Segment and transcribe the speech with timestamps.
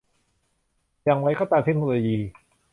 [1.03, 2.17] อย่างไรก็ตามเทคโนโลยี